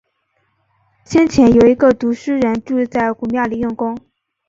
[1.05, 3.95] 先前，有一个读书人住在古庙里用功